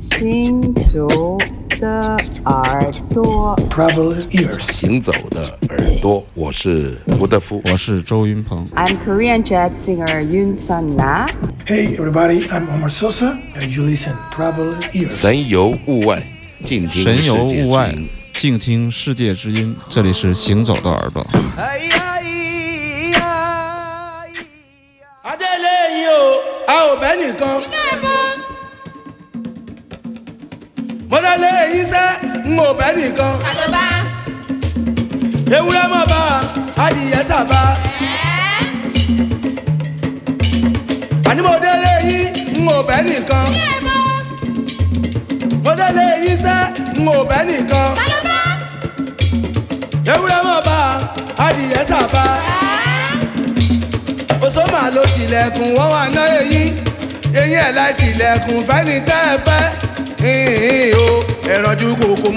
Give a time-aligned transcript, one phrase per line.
[0.00, 1.06] 行走
[1.80, 8.58] 的耳朵，Travel ears，行走的耳朵，我是吴德夫，我是周云鹏。
[8.76, 11.26] I'm Korean jazz singer Yoon Sun Na.
[11.66, 15.10] Hey everybody, I'm Omar Sosa, and you listen Travel ears。
[15.10, 16.22] 神游物外，
[16.64, 19.76] 静听神游世界之物外音，静听世界之音。
[19.90, 21.26] 这里是行走的耳朵。
[21.56, 22.13] 哎呀
[26.94, 27.58] ò bẹ́ nìkan.
[31.10, 31.50] mo dálé
[31.92, 32.08] sẹ́
[32.54, 33.34] n ò bẹ́ nìkan.
[35.56, 36.22] ewúrẹ́ mọ̀ bá
[36.84, 37.60] adìyẹ sábà.
[41.28, 42.26] àní mo délé yín
[42.64, 43.46] n ò bẹ́ nìkan.
[45.64, 46.06] mo délé
[46.44, 46.60] sẹ́
[47.04, 47.88] n ò bẹ́ nìkan.
[50.12, 50.78] ewúrẹ́ mọ̀ bá
[51.46, 52.24] adìyẹ sábà
[54.46, 56.68] osoma ló tilẹ̀kùn wọ́n wà ná eyín
[57.40, 59.64] eyín ẹ̀ láì tilẹ̀kùn fẹ́ni tẹ́ ẹ fẹ́.
[60.24, 61.08] Hìn o
[61.54, 62.28] ẹ̀rànjú kòkó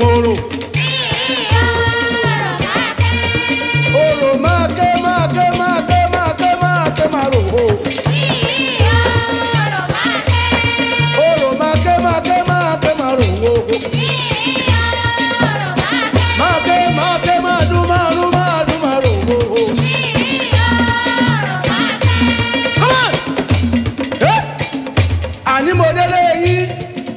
[25.58, 26.66] àní mo délé yín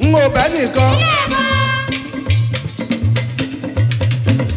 [0.09, 0.93] n ò bẹ́ nìkan.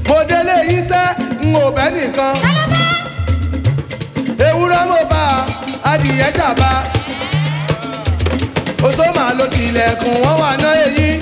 [0.09, 1.07] mo délé yín sẹ́
[1.51, 2.35] n ò bẹ́ nìkan.
[4.49, 5.23] ewúrẹ́ mo bá
[5.93, 6.71] adìyẹ ṣàbá.
[8.87, 11.17] osoma ló tilẹ̀kùn wọ́n wà ná eyín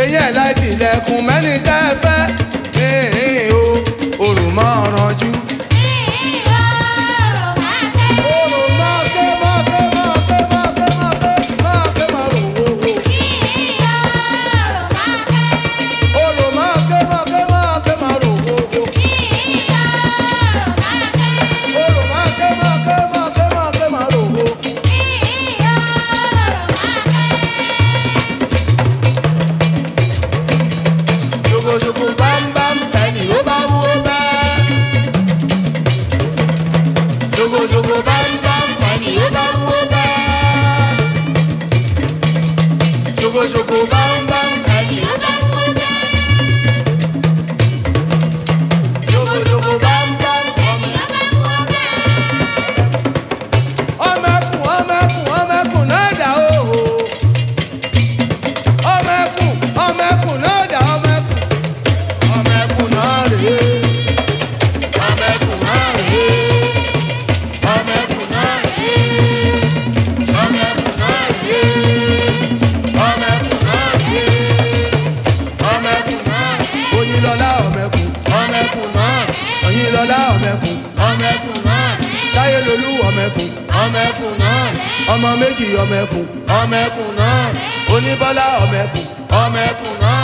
[0.00, 2.20] eyín ẹ̀ láì tilẹ̀kùn mẹ́ni tẹ́ ẹ fẹ́.
[2.76, 3.62] Hìn o
[4.26, 5.30] òrùmọ̀ ọ̀rànjú.
[85.12, 86.24] ọmọ méjì ọmọ ẹkùn
[86.58, 87.36] ọmọ ẹkùn náà.
[87.94, 89.04] Oníbọ́lá ọmọ ẹkùn
[89.40, 90.16] ọmọ ẹkùn náà.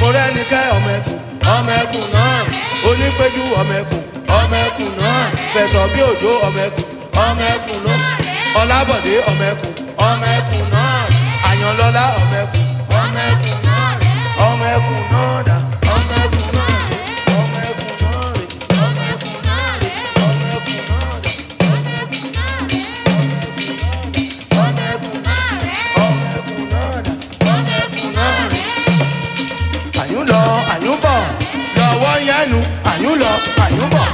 [0.00, 1.18] Mọ̀rẹ́nikẹ́ ọmọ ẹkùn
[1.54, 2.28] ọmọ ẹkùn náà.
[2.88, 4.02] Onípẹ́jú ọmọ ẹkùn
[4.38, 5.14] ọmọ ẹkùn náà.
[5.52, 6.86] Fẹ̀sọ̀ bí òjò ọmọ ẹkùn
[7.26, 7.98] ọmọ ẹkùn náà.
[8.60, 9.72] Ọlábọ̀dé ọmọ ẹkùn
[10.08, 10.88] ọmọ ẹkùn náà.
[11.48, 12.64] Àyànlọ́lá ọmọ ẹkùn
[13.00, 13.84] ọmọ ẹkùn náà.
[14.46, 15.56] Ọmọ ẹkùn náà dà.
[33.64, 34.05] Ayumba.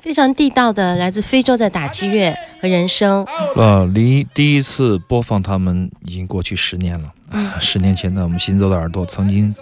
[0.00, 7.12] 非常地道的来自非洲的打击乐和人声，呃，离第一次播放他们已经过去十年了。
[7.60, 9.54] 十年前呢，我们行走的耳朵曾经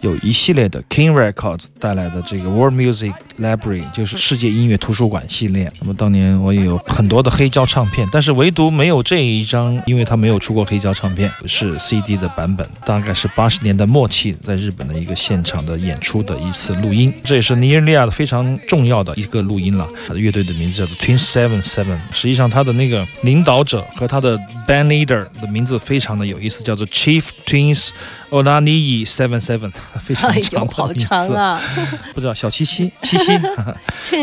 [0.00, 5.72] 有一系列的 King Records 带来的这个 World Music Library，就是世界音乐图书馆系列。
[5.80, 12.68] 那么当年我也有很多的黑胶唱片，但是唯独没有这一张，因为它没有出过黑胶唱片，是 CD 的版本。
[12.84, 19.88] 大概是八十年代末期在日本的一个现场的演出的一次录音，这也是尼日利亚的非常重要的一个录音了。
[20.06, 27.90] 他的乐队的名字叫做 Twin Seven Seven，实际上他的那个领导者和他的 band leader 的名字非常的有意思，叫做 Chi Chief Twins
[28.30, 29.70] Onaniyi Seven Seven，
[30.00, 31.04] 非常哎长的名字。
[31.04, 31.60] 长啊！
[32.14, 33.32] 不知道小七七 七七，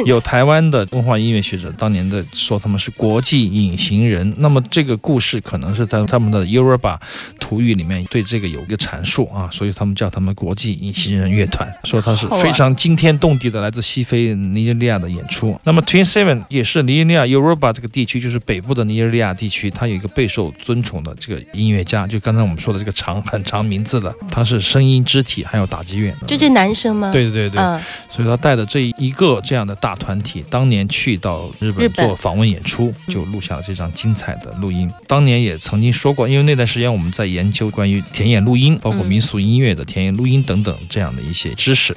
[0.06, 4.34] 有台湾的文化音乐学者当年的说他们是国际隐形人。
[4.38, 6.98] 那么这个故事可能是在他们的 Yoruba
[7.40, 15.60] 土语里面对这个有一个阐述啊，所以他们叫他们国际隐形人乐团，说他是非常惊天动地的来自西非尼日利亚的演出。
[15.64, 27.62] 那么 Twin Seven 也是尼日利亚 Yoruba 这个地区，就是北部的尼日利亚地区，它有一个备受尊崇的这个音乐家，就刚才我们说的这个长很长名字的，他是声音、肢体还有打击乐，就这男生吗？，对对对对。
[27.62, 27.80] 嗯，
[28.10, 34.90] 所以他带的这一个这样的大团体，当年去到日本做访问演出，就录下了这张精彩的录音。
[35.06, 41.96] 当年也曾经说过，因为那段时间我们在研究关于田野录音，包括民俗音乐的田野录音等等这样的一些知识，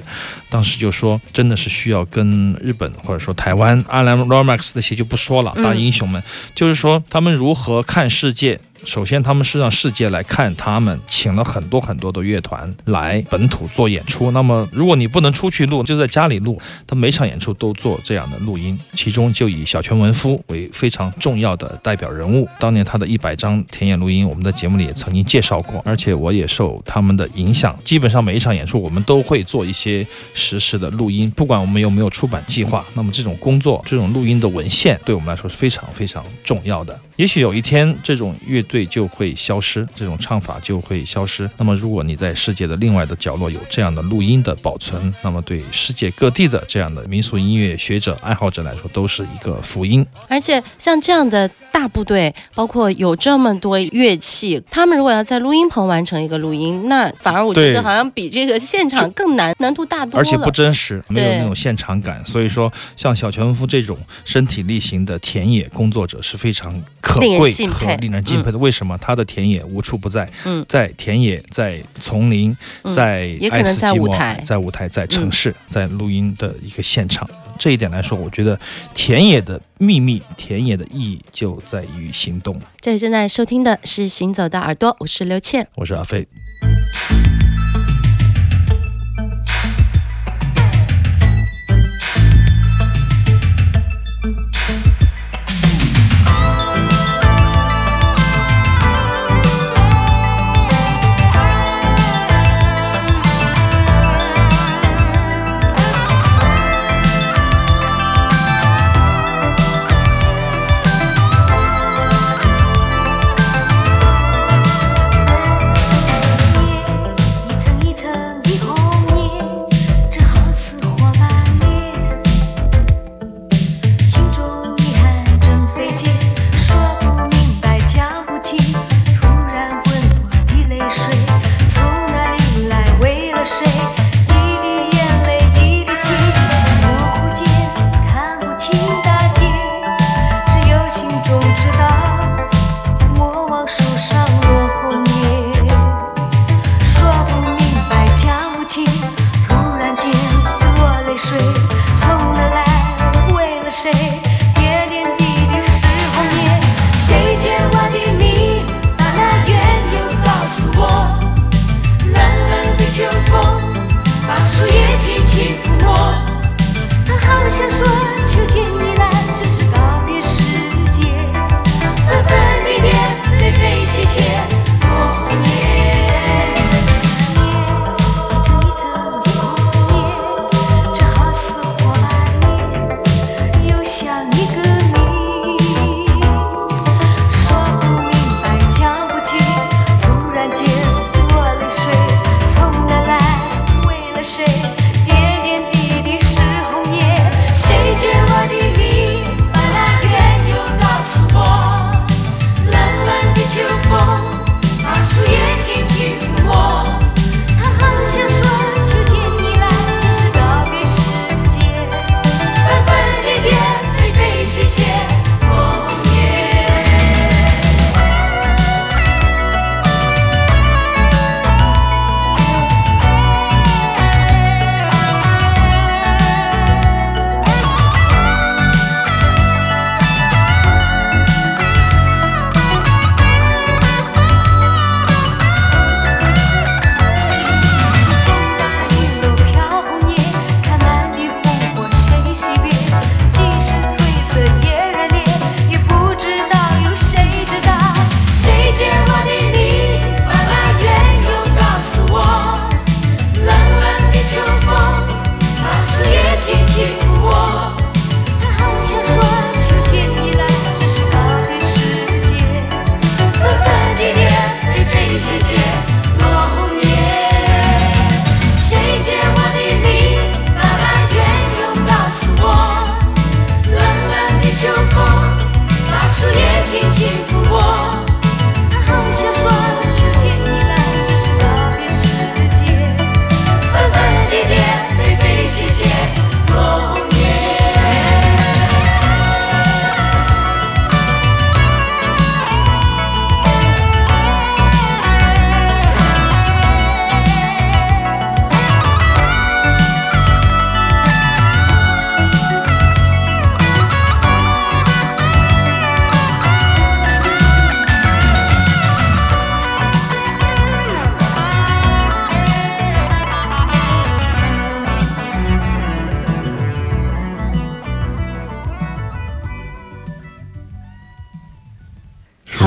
[0.49, 6.21] 当时就说真的是需要跟日本或者说台湾 Alan Lomax 那些就不说了，嗯大英雄们，
[6.53, 8.59] 就是说他们如何看世界。
[8.85, 14.31] 首先，他们是让世界来看他们，请了很多很多的乐团来本土做演出。
[14.31, 16.59] 那么，如果你不能出去录，就在家里录。
[16.85, 22.47] 他每场演出都做这样的录音，其中就以小泉文夫为非常重要的代表人物。
[22.59, 32.85] 当年他的一百张田野录音，我们在节目里也曾经介绍过，而且我也受他们的影响，基本上每一场演出我们都会做一些实时的录音，不管我们有没有出版计划。
[32.93, 36.99] 那么这种工作，这种录音的文献，对我们来说是非常非常重要的。
[37.15, 41.49] 也许有一天，这种乐就会消失，这种唱法就会消失。
[41.57, 50.05] 那么，如果你在世界的另外的角落有这样的录音的保存，那么对世界各地的这样的民俗音乐学者、爱好者来说，都是一个福音。
[50.27, 60.17] 而且像这样的大部队，包括有这么多乐器，他们如果要在录音棚完成一个录音，那反而我觉得好像比这个现场更难，难度大多了。
[60.19, 62.25] 而且不真实，没有那种现场感。
[62.25, 68.62] 所以说，像小泉文夫这种身体力行的田野工作者是非常可贵和令人敬佩的。
[68.63, 68.97] 为什么？
[68.97, 77.29] 他的田野无处不在，嗯在田野，在丛林，嗯在也可能在爱斯基摩舞台嗯在舞台，在城市，在录音的一个现场。
[77.59, 78.57] 这一点来说，我觉得
[78.93, 82.59] 田野的秘密，田野的意义就在于行动。
[82.79, 85.67] 这里正在收听的是《行走的耳朵》，我是刘倩。
[85.75, 86.25] 我是阿飞。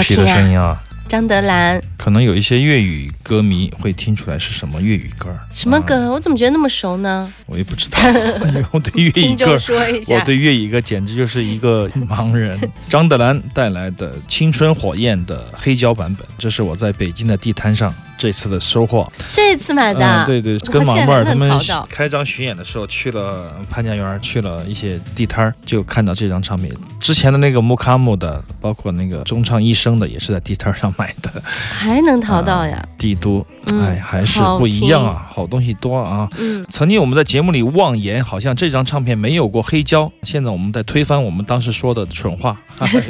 [0.06, 0.80] 熟悉的声音啊。
[1.08, 6.12] 张德兰可能有一些粤语歌迷会听出来是什么粤语歌什么歌？
[6.12, 7.32] 我怎么觉得那么熟呢？
[7.46, 7.98] 我也不知道，
[8.46, 10.22] 因 为我对粤语 听歌，我说一下。
[10.22, 12.56] 对粤语歌简直就是一个盲人。
[12.88, 19.10] 张德兰带来的《青春火焰》的黑胶版本，这是我在北京的地摊上这次的收获。
[19.32, 26.72] 这次买的，嗯，对对，跟马妹儿他们淘到开张巡演的时候去了潘家园，去了一些地摊儿，就看到这张唱片。
[27.00, 31.42] 之前的那个木卡姆的，包括那个中唱一生的，也是在地摊儿上买的。
[31.42, 32.82] 还能淘到呀？
[32.98, 36.28] 帝都，嗯哎，还是不一样啊，好东西多啊。
[36.38, 40.10] 嗯，曾经我们在节目里妄言，好像这张唱片没有过黑胶。
[40.22, 42.56] 现在我们在推翻我们当时说的蠢话，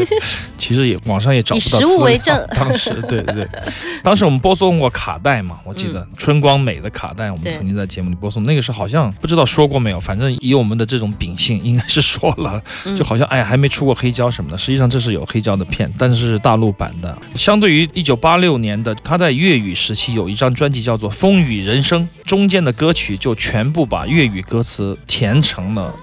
[0.58, 3.48] 其实也网上也找不到以实物为证 当时对对对，
[4.02, 8.42] 当时我们播送过卡带嘛，我记得、春光美的卡带，我们曾经在节目里播送。
[8.42, 14.58] 那个时候好像不知道说过没有，反正以我们的这种秉性，应该是说了，嗯就好像哎还没出过黑胶什么的。
[14.58, 17.16] 实际上这是有黑胶的片，但是是大陆版的。
[17.36, 25.94] 相对于一九八六年的，他在粤语时期有一张专辑叫做《风雨人生》，中间的歌曲就全部把粤语歌词填成了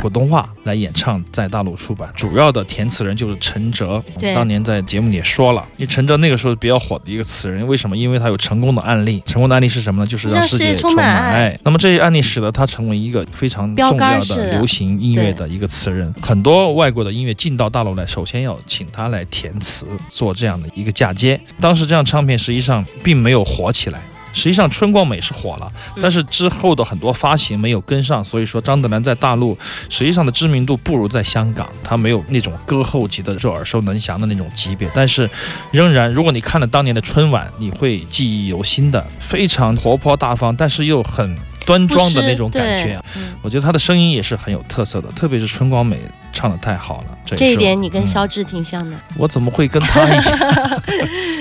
[0.00, 2.08] 普通话来演唱，在大陆出版。
[2.14, 7.96] 主要的填词人就是陈哲，对当年在节目里也说了，因为陈哲那个时候比较火的一个词人，为什么？
[7.96, 10.06] 因为他有成功的案例，成功的案例是什么呢？
[10.06, 11.58] 就是让让世界充充满爱。
[11.64, 16.14] 那么这些案例使得他成为一个非常标重要的流行音乐的一个词人。
[16.20, 21.40] 很多外国的音乐进到大陆来，首先要请他来填词，做这样的一个嫁接。
[21.60, 24.00] 当时这样唱片实际上并没有火起来。
[24.38, 29.58] 实际上，春光美是火了，嗯但是之后的很多发行没有跟上，所以说张德兰在大陆
[29.90, 34.88] 实际上的知名度不如在香港，他没有那种歌后级的就耳熟能详的那种级别。
[34.94, 35.28] 但是，
[35.72, 43.02] 仍然，如果你看了当年的春晚，你会记忆犹新的，非常活泼大方，但是又很端庄的那种感觉。
[43.42, 46.00] 我觉得他的声音也是很有特色的，特别是春光美
[46.32, 47.06] 唱的太好了。
[47.24, 48.96] 这这一点你跟嗯肖志挺像的。
[49.16, 50.82] 我怎么会跟他一样？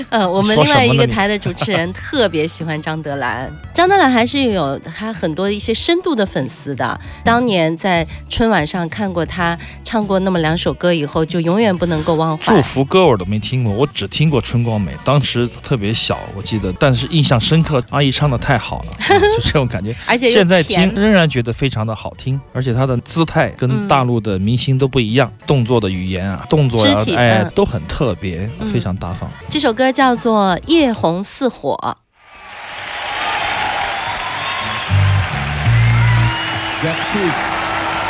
[0.10, 7.00] 呃， 我们另外一个台的主持人 特别喜欢张德兰，张德兰还是有他很多一些深度的粉丝的。
[7.24, 12.44] 当年在春晚上看过他唱过那么两首歌以后，就永远不能够忘怀。
[12.44, 19.96] 祝福歌我都没听过，我只听过春光美，当时特别小，我记得，但是印象深刻，阿姨唱的太好了，啊 就这种感觉。
[20.06, 29.30] 而且现在听仍然觉得非常的好听，而且她的姿态跟嗯大陆的明星都不一样，动作的语言啊，动作呀、肢体哎嗯，都很特别，嗯非常大方。
[29.50, 31.76] 这首歌叫做《夜红似火》。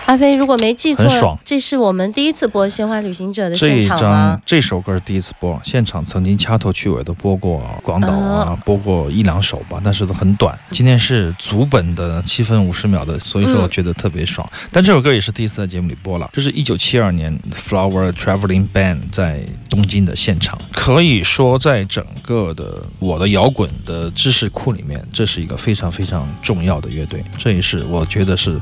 [0.09, 4.41] 阿飞，如果没记错很爽，这是我们第一次播《鲜花旅行者》的现场吗张？
[4.43, 10.57] 这首歌是第一次播，现场曾经掐头去尾都播过广岛啊，播过一两首吧，但是都很短。
[10.71, 14.49] 今天是足本的七分五十秒的，所以说我觉得特别爽。
[14.71, 28.59] 但这首歌也是第一次在节目里播了，这是一九七二年 Flower Traveling Band 在东京的现场，可以说在整个的我的摇滚的知识库里面，这是一个非常非常重要的乐队，这也是我觉得是。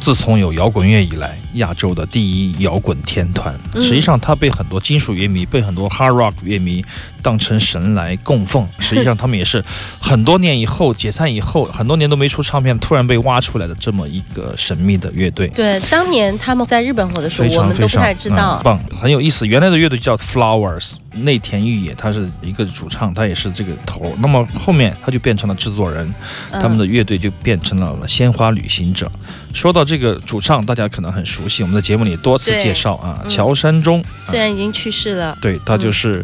[0.00, 3.58] 自从有摇滚乐以来，亚洲的第一摇滚天团。
[3.74, 6.84] 嗯实际上，它被很多金属乐迷、被很多 hard rock 乐迷
[7.26, 8.64] 当成神来供奉。
[8.78, 9.60] 实际上，他们也是
[10.00, 15.48] 很多年以后解散以后，很多年都没出唱片，突然被挖出来的这么一个神秘的乐队。
[15.48, 18.62] 对，当年他们在日本火的时候非，我常非常们都不太知道嗯。
[18.62, 19.44] 棒，很有意思。
[19.44, 24.14] 原来的乐队叫 Flowers，内田裕也，他是一个主唱，他也是这个头。
[24.20, 26.06] 那么后面他就变成了制作人，
[26.52, 29.10] 嗯他们的乐队就变成了鲜花旅行者。
[29.52, 34.04] 说到这个主唱，大家可能很熟悉，我们在节目里多次介绍啊，嗯乔山中。
[34.22, 36.22] 虽然已经去世了，对他就是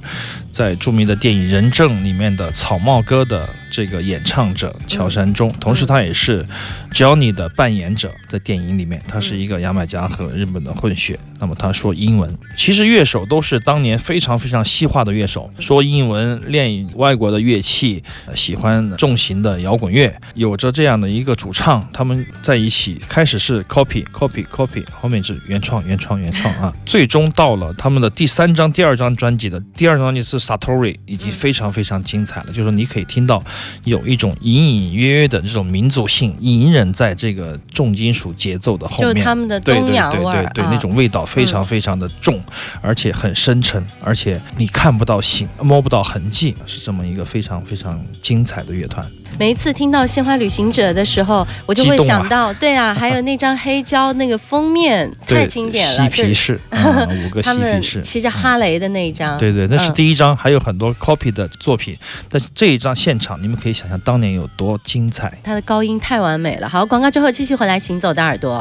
[0.52, 6.44] 在著名的电影《人证》里面的草帽哥的这个演唱者乔山中，同时他也是
[6.92, 11.18] Johnny 的扮演者，在电影里面他是一个牙买加和日本的混血。
[11.42, 32.52] 那么他说英文，其实乐手都是当年非常非常西化的乐手，说英文，练外国的乐器，呃喜欢重型的摇滚乐，有着这样的一个主唱，他们在一起开始是 copy copy copy，后面是原创原创原创啊， 最终到了他们的第三张、第二张专辑的第二张专辑是 Satori，已经非常非常精彩了。
[32.52, 33.42] 就是你可以听到
[33.82, 39.24] 有一种隐隐约约的这种民族性隐忍在这个重金属节奏的后就是面。
[39.24, 42.42] 他们的东对对对洋味儿对对，啊那种味道非常嗯非常的重，
[42.80, 49.04] 而且很深沉，而且你看不到形，摸不到痕迹，是这么一个非常非常精彩的乐团。
[49.38, 58.02] 每一次听到《鲜花旅行者》的时候，我就会想到，对啊， 还有那张黑胶那个封面太，经典了，嬉皮士， 嗯五个嬉他们皮士。
[58.02, 61.96] 骑着哈雷的那一张，对对，那是嗯第一张，还有很多 copy 的作品，
[62.28, 65.32] 但是这一张现场，你们可以想象当年有多精彩。
[65.42, 66.68] 他的高音太完美了。
[66.68, 68.52] 好，广告之后继续回来，行走的耳朵。